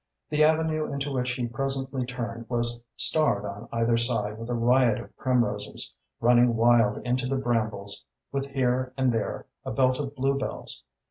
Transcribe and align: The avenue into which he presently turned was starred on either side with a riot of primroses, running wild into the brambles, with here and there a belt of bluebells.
The 0.31 0.43
avenue 0.43 0.91
into 0.91 1.11
which 1.11 1.29
he 1.33 1.45
presently 1.45 2.07
turned 2.07 2.49
was 2.49 2.79
starred 2.97 3.45
on 3.45 3.69
either 3.71 3.97
side 3.97 4.39
with 4.39 4.49
a 4.49 4.55
riot 4.55 4.99
of 4.99 5.15
primroses, 5.15 5.93
running 6.19 6.55
wild 6.55 7.05
into 7.05 7.27
the 7.27 7.35
brambles, 7.37 8.03
with 8.31 8.47
here 8.47 8.93
and 8.97 9.13
there 9.13 9.45
a 9.63 9.69
belt 9.69 9.99
of 9.99 10.15
bluebells. 10.15 10.85